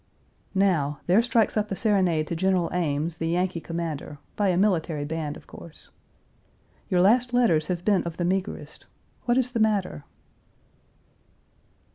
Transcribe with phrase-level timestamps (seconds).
[0.55, 0.99] Now!
[1.05, 5.37] there strikes up a serenade to General Ames, the Yankee commander, by a military band,
[5.37, 5.91] of course....
[6.89, 8.87] Your last letters have been of the meagerest.
[9.25, 10.03] What is the matter?"